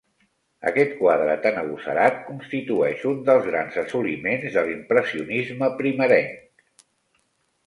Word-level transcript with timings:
Aquest 0.69 0.93
quadre 1.01 1.35
tan 1.43 1.59
agosarat 1.63 2.17
constitueix 2.29 3.03
un 3.11 3.19
dels 3.27 3.45
grans 3.51 3.77
assoliments 3.83 4.49
de 4.57 4.65
l'impressionisme 4.71 5.71
primerenc. 5.85 6.83